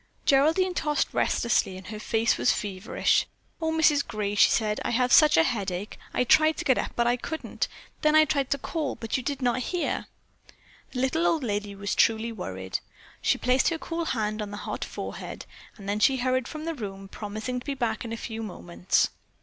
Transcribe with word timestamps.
Geraldine 0.25 0.73
tossed 0.73 1.13
restlessly 1.13 1.77
and 1.77 1.85
her 1.85 1.99
face 1.99 2.35
was 2.35 2.51
feverish. 2.51 3.27
"Oh, 3.61 3.71
Mrs. 3.71 4.03
Gray," 4.07 4.33
she 4.33 4.49
said, 4.49 4.81
"I 4.83 4.89
have 4.89 5.13
such 5.13 5.37
a 5.37 5.43
headache. 5.43 5.95
I 6.11 6.23
tried 6.23 6.57
to 6.57 6.65
get 6.65 6.79
up, 6.79 6.93
but 6.95 7.05
I 7.05 7.17
couldn't. 7.17 7.67
Then 8.01 8.15
I 8.15 8.25
tried 8.25 8.49
to 8.49 8.57
call, 8.57 8.95
but 8.95 9.15
you 9.15 9.21
did 9.21 9.43
not 9.43 9.59
hear." 9.59 10.07
The 10.93 11.01
little 11.01 11.27
old 11.27 11.43
lady 11.43 11.75
was 11.75 11.93
truly 11.93 12.31
worried. 12.31 12.79
She 13.21 13.37
placed 13.37 13.69
her 13.69 13.77
cool 13.77 14.05
hand 14.05 14.41
on 14.41 14.49
the 14.49 14.57
hot 14.65 14.83
forehead, 14.83 15.45
and 15.77 15.87
then 15.87 15.99
she 15.99 16.17
hurried 16.17 16.47
from 16.47 16.65
the 16.65 16.73
room, 16.73 17.07
promising 17.07 17.59
to 17.59 17.65
be 17.67 17.75
back 17.75 18.03
in 18.03 18.11
a 18.11 18.17
few 18.17 18.41
moments. 18.41 19.09